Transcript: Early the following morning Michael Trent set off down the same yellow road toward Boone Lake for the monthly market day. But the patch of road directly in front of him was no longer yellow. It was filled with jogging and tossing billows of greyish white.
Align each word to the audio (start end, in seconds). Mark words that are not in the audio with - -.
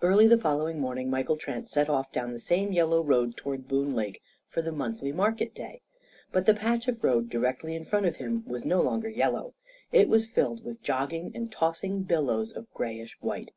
Early 0.00 0.26
the 0.26 0.38
following 0.40 0.80
morning 0.80 1.10
Michael 1.10 1.36
Trent 1.36 1.68
set 1.68 1.90
off 1.90 2.10
down 2.10 2.30
the 2.32 2.38
same 2.38 2.72
yellow 2.72 3.02
road 3.04 3.36
toward 3.36 3.68
Boone 3.68 3.94
Lake 3.94 4.22
for 4.48 4.62
the 4.62 4.72
monthly 4.72 5.12
market 5.12 5.54
day. 5.54 5.82
But 6.32 6.46
the 6.46 6.54
patch 6.54 6.88
of 6.88 7.04
road 7.04 7.28
directly 7.28 7.74
in 7.76 7.84
front 7.84 8.06
of 8.06 8.16
him 8.16 8.44
was 8.46 8.64
no 8.64 8.80
longer 8.80 9.10
yellow. 9.10 9.52
It 9.92 10.08
was 10.08 10.24
filled 10.26 10.64
with 10.64 10.80
jogging 10.80 11.32
and 11.34 11.52
tossing 11.52 12.04
billows 12.04 12.50
of 12.56 12.72
greyish 12.72 13.18
white. 13.20 13.50